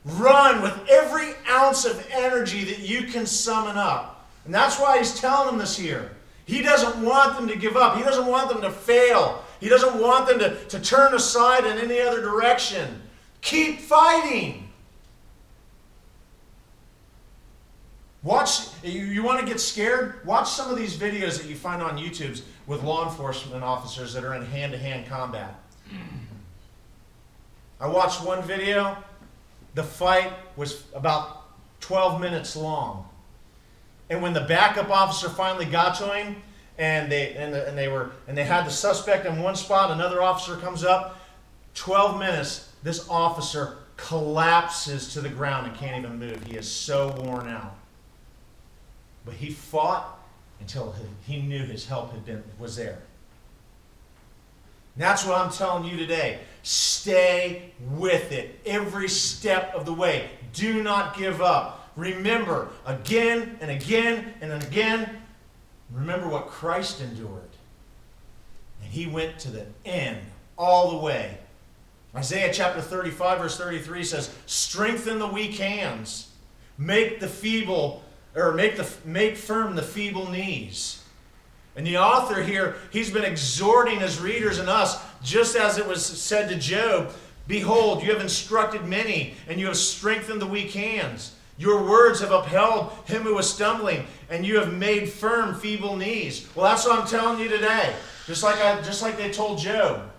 [0.06, 4.13] Run with every ounce of energy that you can summon up.
[4.46, 6.12] And that's why he's telling them this here.
[6.46, 7.98] He doesn't want them to give up.
[7.98, 9.44] He doesn't want them to fail.
[9.60, 13.02] He doesn't want them to, to turn aside in any other direction.
[13.42, 14.70] Keep fighting.
[18.24, 20.26] Watch, you, you want to get scared?
[20.26, 24.24] Watch some of these videos that you find on YouTube with law enforcement officers that
[24.24, 25.56] are in hand to hand combat.
[27.80, 28.98] I watched one video
[29.76, 31.46] the fight was about
[31.82, 33.10] 12 minutes long.
[34.14, 36.36] And when the backup officer finally got to him,
[36.78, 39.90] and they and, the, and they were and they had the suspect in one spot,
[39.90, 41.20] another officer comes up.
[41.74, 46.44] 12 minutes, this officer collapses to the ground and can't even move.
[46.44, 47.76] He is so worn out.
[49.26, 50.20] But he fought
[50.60, 50.94] until
[51.26, 53.00] he knew his help had been was there.
[54.96, 56.42] That's what I'm telling you today.
[56.62, 60.30] Stay with it every step of the way.
[60.54, 61.83] Do not give up.
[61.96, 65.22] Remember again and again and again.
[65.92, 67.42] Remember what Christ endured.
[68.82, 70.20] And he went to the end,
[70.58, 71.38] all the way.
[72.16, 76.30] Isaiah chapter 35, verse 33 says, Strengthen the weak hands,
[76.78, 78.04] make the feeble,
[78.36, 81.04] or make, the, make firm the feeble knees.
[81.76, 86.06] And the author here, he's been exhorting his readers and us, just as it was
[86.06, 87.14] said to Job
[87.46, 91.36] Behold, you have instructed many, and you have strengthened the weak hands.
[91.58, 96.48] Your words have upheld him who was stumbling, and you have made firm feeble knees.
[96.56, 97.96] Well, that's what I'm telling you today.
[98.26, 100.10] Just like I, just like they told Job.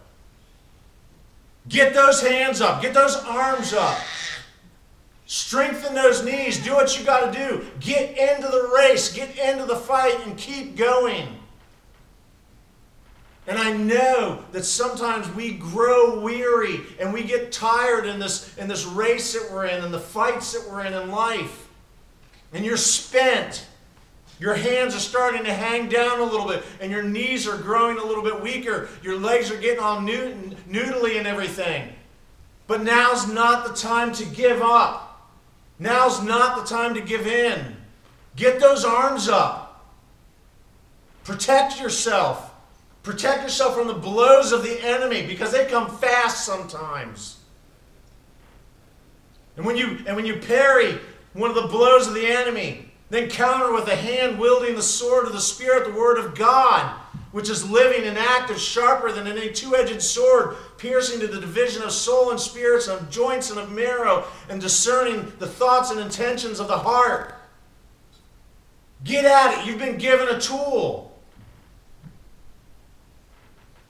[1.69, 3.99] Get those hands up, get those arms up.
[5.27, 6.63] Strengthen those knees.
[6.63, 7.67] Do what you got to do.
[7.81, 11.27] Get into the race, get into the fight, and keep going.
[13.47, 18.69] And I know that sometimes we grow weary and we get tired in this, in
[18.69, 21.69] this race that we're in and the fights that we're in in life.
[22.53, 23.67] And you're spent.
[24.41, 27.99] Your hands are starting to hang down a little bit, and your knees are growing
[27.99, 28.89] a little bit weaker.
[29.03, 31.93] Your legs are getting all noodly and everything.
[32.67, 35.31] But now's not the time to give up.
[35.79, 37.77] Now's not the time to give in.
[38.37, 39.87] Get those arms up.
[41.25, 42.54] Protect yourself.
[43.05, 47.37] Protect yourself from the blows of the enemy because they come fast sometimes.
[49.57, 50.99] And when you and when you parry
[51.35, 55.27] one of the blows of the enemy, then counter with a hand wielding the sword
[55.27, 56.99] of the Spirit, the Word of God,
[57.31, 61.83] which is living and active, sharper than any two edged sword, piercing to the division
[61.83, 66.59] of soul and spirits, of joints and of marrow, and discerning the thoughts and intentions
[66.59, 67.35] of the heart.
[69.05, 69.67] Get at it.
[69.67, 71.14] You've been given a tool.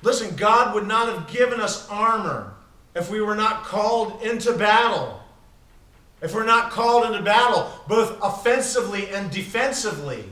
[0.04, 2.52] Listen, God would not have given us armor
[2.94, 5.20] if we were not called into battle.
[6.20, 10.24] If we're not called into battle, both offensively and defensively.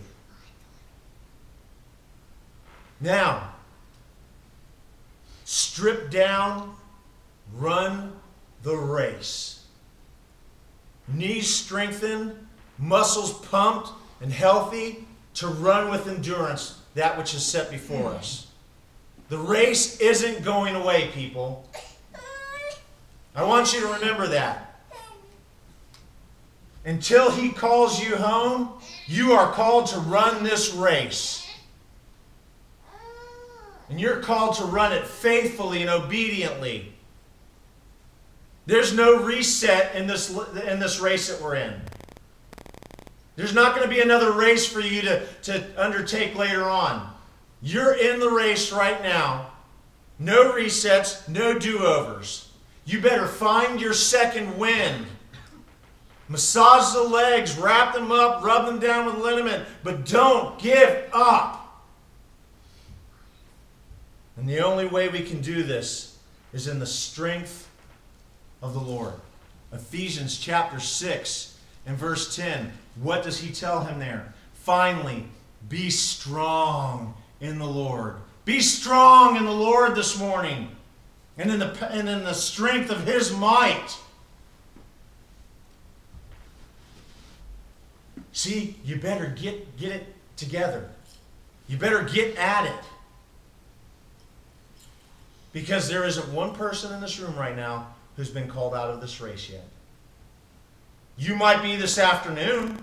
[3.01, 3.55] Now,
[5.45, 6.77] strip down,
[7.55, 8.13] run
[8.63, 9.65] the race.
[11.09, 12.47] Knees strengthened,
[12.79, 13.89] muscles pumped
[14.21, 18.52] and healthy to run with endurance that which is set before us.
[19.33, 21.67] The race isn't going away, people.
[23.35, 24.79] I want you to remember that.
[26.85, 28.75] Until he calls you home,
[29.07, 31.51] you are called to run this race.
[33.89, 36.93] And you're called to run it faithfully and obediently.
[38.67, 40.29] There's no reset in this,
[40.69, 41.81] in this race that we're in.
[43.37, 47.12] There's not going to be another race for you to, to undertake later on.
[47.63, 49.53] You're in the race right now.
[50.19, 52.51] No resets, no do overs.
[52.85, 55.07] You better find your second wind.
[56.29, 61.85] Massage the legs, wrap them up, rub them down with liniment, but don't give up.
[64.37, 66.19] And the only way we can do this
[66.53, 67.69] is in the strength
[68.61, 69.15] of the Lord.
[69.73, 72.73] Ephesians chapter 6 and verse 10.
[73.01, 74.35] What does he tell him there?
[74.55, 75.27] Finally,
[75.69, 78.17] be strong in the Lord.
[78.47, 80.69] Be strong in the Lord this morning
[81.37, 83.99] and in the, and in the strength of his might.
[88.33, 90.89] See, you better get, get it together.
[91.69, 92.85] You better get at it.
[95.53, 99.01] Because there isn't one person in this room right now who's been called out of
[99.01, 99.67] this race yet.
[101.19, 102.79] You might be this afternoon,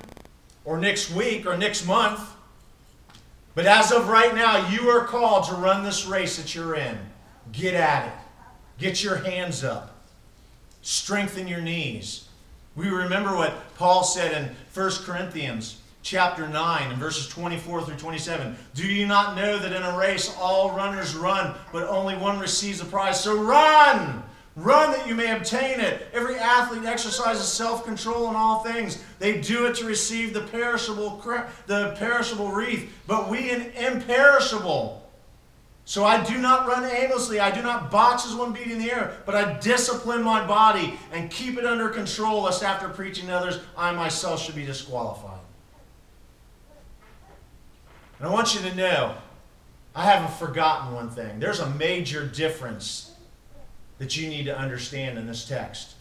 [0.65, 2.19] or next week, or next month.
[3.59, 6.97] But as of right now, you are called to run this race that you're in.
[7.51, 8.13] Get at it.
[8.77, 9.97] Get your hands up.
[10.81, 12.29] Strengthen your knees.
[12.77, 18.55] We remember what Paul said in 1 Corinthians chapter 9 and verses 24 through 27.
[18.75, 22.79] Do you not know that in a race all runners run, but only one receives
[22.79, 23.21] the prize?
[23.21, 24.23] So run!
[24.55, 26.07] Run that you may obtain it.
[26.11, 29.01] Every athlete exercises self-control in all things.
[29.19, 31.23] They do it to receive the perishable,
[31.65, 35.09] the perishable wreath, but we an imperishable.
[35.85, 37.39] So I do not run aimlessly.
[37.39, 41.31] I do not box as one beating the air, but I discipline my body and
[41.31, 45.39] keep it under control, lest after preaching to others, I myself should be disqualified.
[48.19, 49.15] And I want you to know,
[49.95, 51.39] I haven't forgotten one thing.
[51.39, 53.08] There's a major difference
[53.99, 55.95] that you need to understand in this text.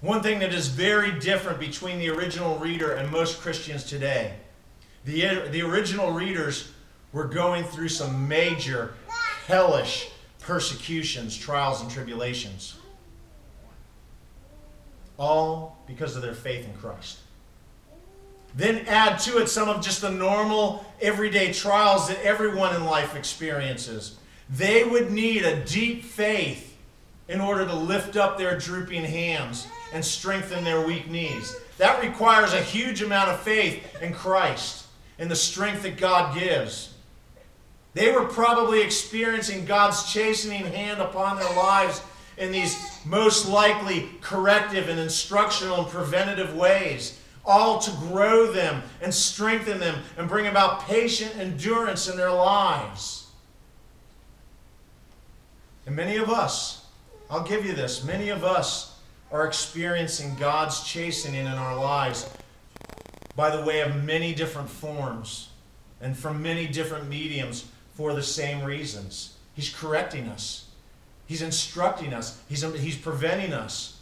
[0.00, 4.34] One thing that is very different between the original reader and most Christians today.
[5.04, 6.72] The, the original readers
[7.12, 8.94] were going through some major
[9.46, 12.76] hellish persecutions, trials, and tribulations.
[15.18, 17.20] All because of their faith in Christ.
[18.56, 23.16] Then add to it some of just the normal, everyday trials that everyone in life
[23.16, 24.16] experiences.
[24.48, 26.63] They would need a deep faith
[27.28, 31.56] in order to lift up their drooping hands and strengthen their weak knees.
[31.78, 34.86] That requires a huge amount of faith in Christ
[35.18, 36.94] and the strength that God gives.
[37.94, 42.02] They were probably experiencing God's chastening hand upon their lives
[42.36, 49.14] in these most likely corrective and instructional and preventative ways, all to grow them and
[49.14, 53.28] strengthen them and bring about patient endurance in their lives.
[55.86, 56.83] And many of us,
[57.30, 58.98] I'll give you this, many of us
[59.32, 62.30] are experiencing God's chastening in our lives
[63.34, 65.48] by the way of many different forms
[66.00, 69.36] and from many different mediums for the same reasons.
[69.54, 70.68] He's correcting us,
[71.26, 74.00] He's instructing us, He's, he's preventing us.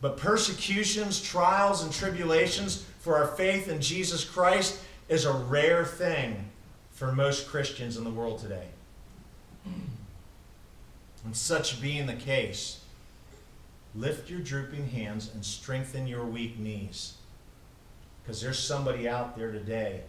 [0.00, 4.78] But persecutions, trials, and tribulations for our faith in Jesus Christ
[5.08, 6.50] is a rare thing
[6.92, 8.66] for most Christians in the world today.
[11.24, 12.80] And such being the case,
[13.94, 17.14] lift your drooping hands and strengthen your weak knees.
[18.22, 20.02] Because there's somebody out there today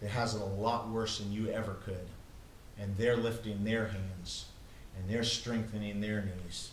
[0.00, 2.06] that has it a lot worse than you ever could
[2.78, 4.46] and they're lifting their hands
[4.96, 6.70] and they're strengthening their knees.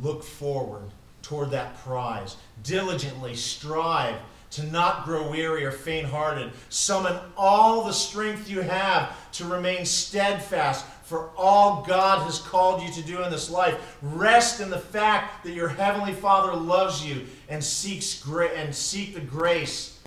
[0.00, 0.90] Look forward
[1.22, 2.36] toward that prize.
[2.62, 4.16] Diligently strive
[4.50, 6.52] to not grow weary or faint hearted.
[6.68, 12.90] Summon all the strength you have to remain steadfast for all God has called you
[12.92, 13.98] to do in this life.
[14.02, 19.14] Rest in the fact that your heavenly Father loves you and seeks gra- and seek
[19.14, 20.00] the grace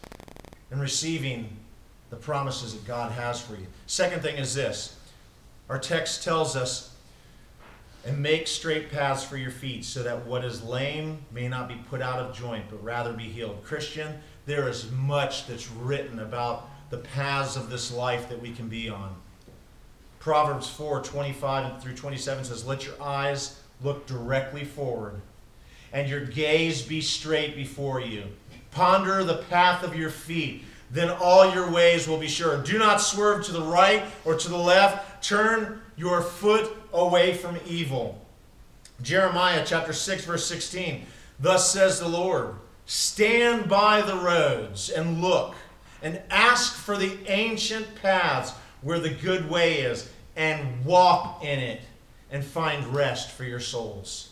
[0.72, 1.56] in receiving
[2.10, 3.68] the promises that God has for you.
[3.86, 4.98] Second thing is this
[5.70, 6.95] our text tells us,
[8.06, 11.76] and make straight paths for your feet, so that what is lame may not be
[11.89, 13.62] put out of joint, but rather be healed.
[13.64, 18.70] Christian, there is much that's written about the paths of this life that we can
[18.70, 19.14] be on.
[20.20, 25.22] Proverbs 4 25 through 27 says, Let your eyes look directly forward,
[25.93, 28.24] and your gaze be straight before you.
[28.72, 32.61] Ponder the path of your feet, then all your ways will be sure.
[32.61, 35.24] Do not swerve to the right or to the left.
[35.24, 38.24] Turn your foot away from evil.
[39.01, 41.05] Jeremiah chapter 6, verse 16.
[41.39, 42.55] Thus says the Lord
[42.86, 45.55] Stand by the roads and look,
[46.01, 51.82] and ask for the ancient paths where the good way is, and walk in it,
[52.32, 54.30] and find rest for your souls.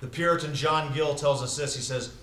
[0.00, 1.74] The Puritan John Gill tells us this.
[1.74, 2.14] He says,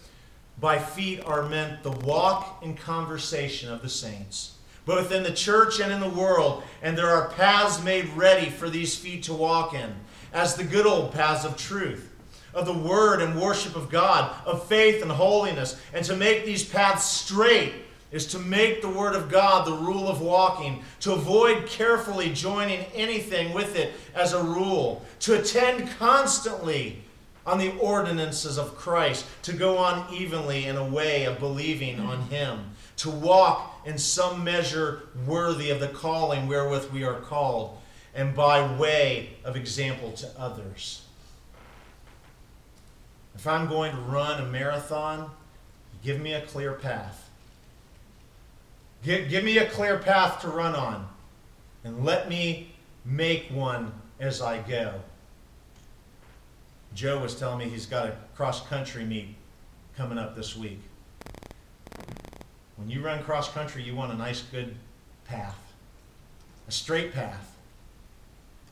[0.60, 4.56] By feet are meant the walk and conversation of the saints,
[4.86, 8.70] both in the church and in the world, and there are paths made ready for
[8.70, 9.94] these feet to walk in,
[10.34, 12.12] as the good old paths of truth
[12.56, 16.64] of the word and worship of God, of faith and holiness, and to make these
[16.64, 17.74] paths straight
[18.12, 22.86] is to make the Word of God the rule of walking, to avoid carefully joining
[22.94, 27.02] anything with it as a rule, to attend constantly
[27.46, 32.22] on the ordinances of Christ, to go on evenly in a way of believing on
[32.24, 37.78] Him, to walk in some measure worthy of the calling wherewith we are called,
[38.16, 41.04] and by way of example to others.
[43.36, 45.30] If I'm going to run a marathon,
[46.04, 47.25] give me a clear path.
[49.06, 51.08] Give, give me a clear path to run on,
[51.84, 52.74] and let me
[53.06, 54.96] make one as I go.
[56.96, 59.36] Joe was telling me he's got a cross country meet
[59.96, 60.82] coming up this week.
[62.78, 64.76] When you run cross country, you want a nice, good
[65.26, 65.60] path,
[66.68, 67.55] a straight path.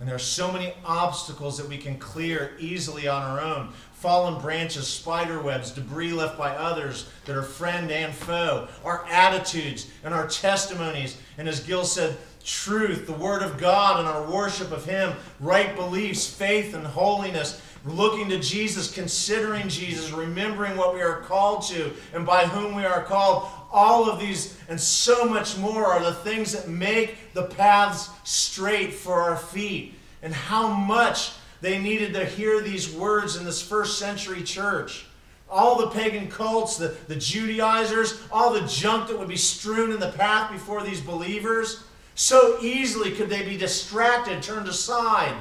[0.03, 4.37] And there are so many obstacles that we can clear easily on our own fallen
[4.41, 10.13] branches, spider webs, debris left by others that are friend and foe, our attitudes and
[10.13, 11.15] our testimonies.
[11.37, 15.73] And as Gill said, truth, the Word of God, and our worship of Him, right
[15.73, 17.61] beliefs, faith, and holiness.
[17.85, 22.83] Looking to Jesus, considering Jesus, remembering what we are called to and by whom we
[22.83, 23.49] are called.
[23.73, 28.93] All of these and so much more are the things that make the paths straight
[28.93, 29.95] for our feet.
[30.21, 35.05] And how much they needed to hear these words in this first century church.
[35.49, 39.99] All the pagan cults, the, the Judaizers, all the junk that would be strewn in
[39.99, 41.83] the path before these believers,
[42.15, 45.35] so easily could they be distracted, turned aside.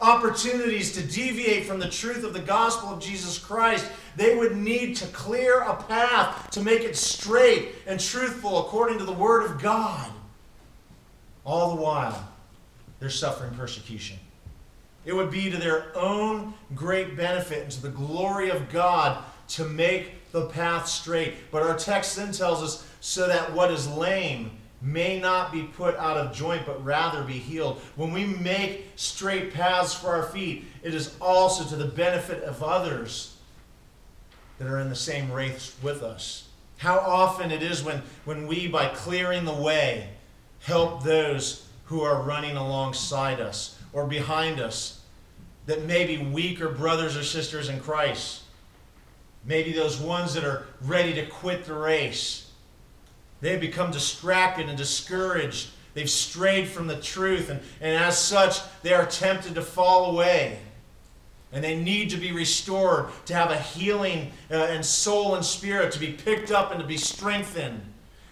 [0.00, 3.86] Opportunities to deviate from the truth of the gospel of Jesus Christ.
[4.14, 9.04] They would need to clear a path to make it straight and truthful according to
[9.04, 10.10] the Word of God.
[11.44, 12.28] All the while,
[13.00, 14.18] they're suffering persecution.
[15.06, 19.64] It would be to their own great benefit and to the glory of God to
[19.64, 21.50] make the path straight.
[21.50, 24.50] But our text then tells us so that what is lame
[24.82, 27.80] may not be put out of joint, but rather be healed.
[27.96, 32.62] When we make straight paths for our feet, it is also to the benefit of
[32.62, 33.36] others
[34.58, 36.48] that are in the same race with us.
[36.78, 40.10] How often it is when, when we, by clearing the way,
[40.60, 45.00] help those who are running alongside us or behind us
[45.66, 48.42] that may be weaker brothers or sisters in Christ.
[49.44, 52.45] Maybe those ones that are ready to quit the race.
[53.40, 55.68] They've become distracted and discouraged.
[55.94, 60.58] They've strayed from the truth, and, and as such, they are tempted to fall away.
[61.52, 65.92] And they need to be restored, to have a healing uh, and soul and spirit,
[65.92, 67.80] to be picked up and to be strengthened.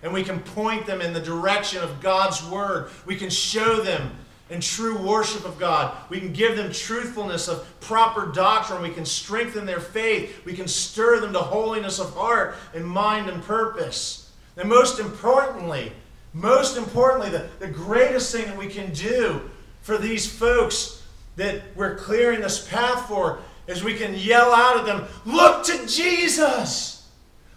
[0.03, 2.91] And we can point them in the direction of God's Word.
[3.07, 4.11] We can show them
[4.51, 5.97] in true worship of God.
[6.11, 8.83] We can give them truthfulness of proper doctrine.
[8.83, 10.45] We can strengthen their faith.
[10.45, 14.24] We can stir them to holiness of heart and mind and purpose.
[14.57, 15.93] And most importantly,
[16.33, 19.51] most importantly, the, the greatest thing that we can do
[19.83, 21.03] for these folks
[21.37, 25.87] that we're clearing this path for is we can yell out at them, Look to
[25.87, 27.09] Jesus!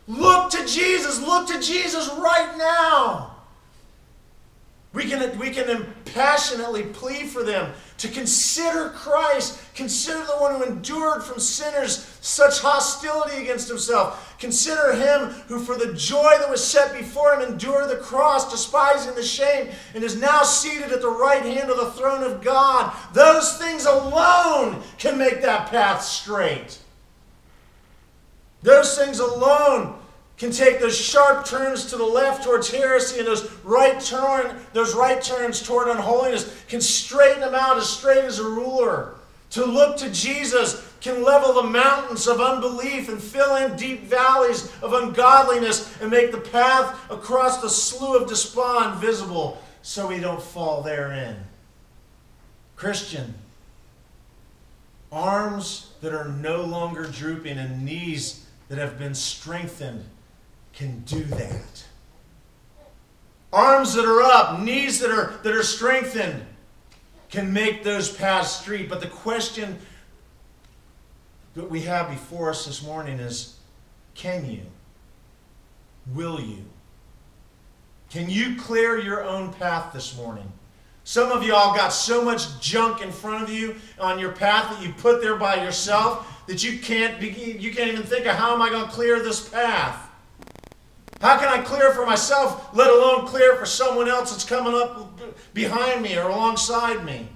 [0.08, 1.20] Look to Jesus!
[1.20, 3.36] Look to Jesus right now!
[4.93, 10.64] We can, we can passionately plead for them to consider Christ, consider the one who
[10.64, 14.36] endured from sinners such hostility against himself.
[14.39, 19.16] Consider him who, for the joy that was set before him, endured the cross, despising
[19.16, 22.95] the shame, and is now seated at the right hand of the throne of God.
[23.14, 26.80] Those things alone can make that path straight.
[28.62, 29.95] Those things alone
[30.38, 34.93] can take those sharp turns to the left towards heresy and those right turn those
[34.95, 39.15] right turns toward unholiness can straighten them out as straight as a ruler
[39.49, 44.71] to look to jesus can level the mountains of unbelief and fill in deep valleys
[44.81, 50.41] of ungodliness and make the path across the slough of despond visible so we don't
[50.41, 51.38] fall therein.
[52.75, 53.35] Christian,
[55.11, 60.03] arms that are no longer drooping and knees that have been strengthened
[60.78, 61.84] can do that.
[63.51, 66.45] Arms that are up, knees that are, that are strengthened
[67.32, 68.88] can make those paths straight.
[68.88, 69.80] But the question
[71.55, 73.55] that we have before us this morning is
[74.13, 74.61] can you?
[76.13, 76.63] Will you?
[78.11, 80.51] Can you clear your own path this morning?
[81.05, 84.86] Some of y'all got so much junk in front of you on your path that
[84.86, 88.53] you put there by yourself that you can't be, you can't even think of how
[88.53, 90.07] am I going to clear this path?
[91.22, 95.20] How can I clear for myself, let alone clear for someone else that's coming up
[95.53, 97.28] behind me or alongside me?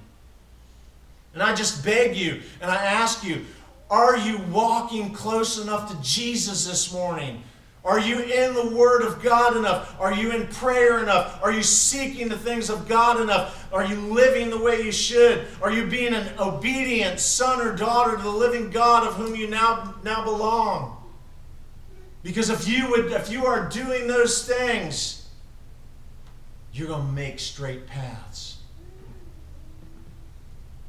[1.33, 3.45] And I just beg you and I ask you,
[3.89, 7.43] are you walking close enough to Jesus this morning?
[7.83, 9.99] Are you in the Word of God enough?
[9.99, 11.43] Are you in prayer enough?
[11.43, 13.67] Are you seeking the things of God enough?
[13.73, 15.47] Are you living the way you should?
[15.63, 19.47] Are you being an obedient son or daughter to the living God of whom you
[19.47, 21.00] now, now belong?
[22.23, 25.27] Because if you would if you are doing those things,
[26.73, 28.57] you're going to make straight paths.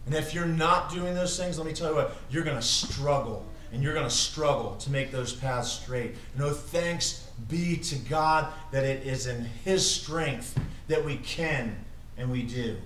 [0.07, 2.63] And if you're not doing those things, let me tell you what, you're going to
[2.63, 3.47] struggle.
[3.73, 6.17] And you're going to struggle to make those paths straight.
[6.37, 10.59] No thanks be to God that it is in His strength
[10.89, 11.77] that we can
[12.19, 12.77] and we do.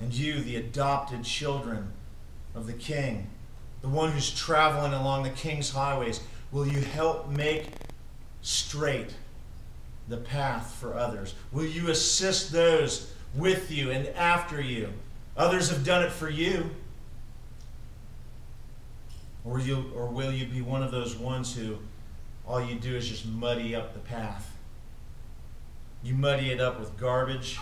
[0.00, 1.92] And you, the adopted children
[2.54, 3.26] of the King,
[3.84, 6.20] the one who's traveling along the king's highways,
[6.50, 7.66] will you help make
[8.40, 9.14] straight
[10.08, 11.34] the path for others?
[11.52, 14.88] Will you assist those with you and after you?
[15.36, 16.70] Others have done it for you.
[19.44, 21.76] Or, you, or will you be one of those ones who
[22.46, 24.56] all you do is just muddy up the path?
[26.02, 27.58] You muddy it up with garbage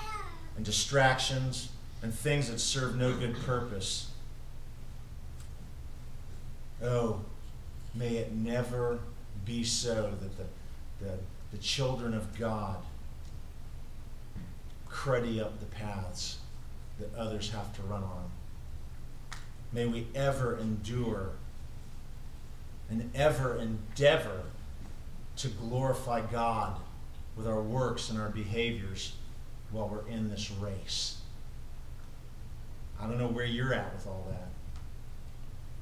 [0.54, 1.70] and distractions
[2.00, 4.11] and things that serve no good purpose.
[6.82, 7.20] Oh,
[7.94, 8.98] may it never
[9.44, 11.18] be so that the, the,
[11.52, 12.76] the children of God
[14.88, 16.38] cruddy up the paths
[16.98, 18.30] that others have to run on.
[19.72, 21.30] May we ever endure
[22.90, 24.42] and ever endeavor
[25.36, 26.78] to glorify God
[27.36, 29.14] with our works and our behaviors
[29.70, 31.18] while we're in this race.
[33.00, 34.51] I don't know where you're at with all that.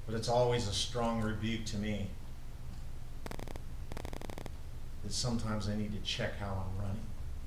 [0.07, 2.09] But it's always a strong rebuke to me
[5.03, 6.64] that sometimes I need to check how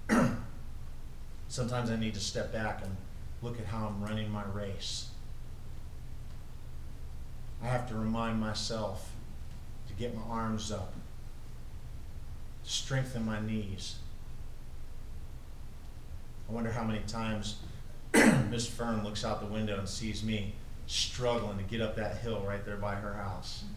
[0.10, 0.38] I'm running.
[1.48, 2.96] sometimes I need to step back and
[3.42, 5.08] look at how I'm running my race.
[7.62, 9.12] I have to remind myself
[9.88, 10.94] to get my arms up,
[12.64, 13.96] to strengthen my knees.
[16.50, 17.58] I wonder how many times
[18.50, 20.54] Miss Fern looks out the window and sees me
[20.88, 23.64] struggling to get up that hill right there by her house.
[23.64, 23.74] Mm-hmm.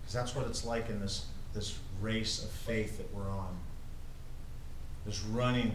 [0.00, 3.56] Because that's what it's like in this, this race of faith that we're on.
[5.06, 5.74] This running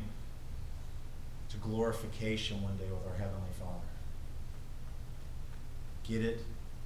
[1.50, 3.72] to glorification one day with our Heavenly Father.
[6.04, 6.42] Get it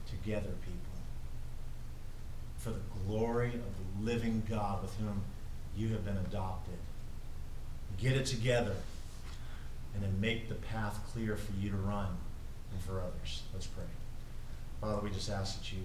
[0.08, 0.76] together, people.
[2.58, 5.22] For the glory of the living God with whom
[5.76, 6.78] you have been adopted.
[7.98, 8.76] Get it together
[9.94, 12.08] and then make the path clear for you to run
[12.72, 13.44] and for others.
[13.54, 13.84] Let's pray.
[14.82, 15.80] Father, we just ask that you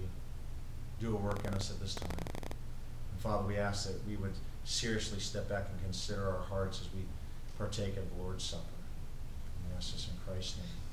[0.99, 2.09] do a work in us at this time.
[2.11, 4.33] And Father, we ask that we would
[4.63, 7.01] seriously step back and consider our hearts as we
[7.57, 8.63] partake of the Lord's Supper.
[8.63, 10.84] And we ask this in Christ's name.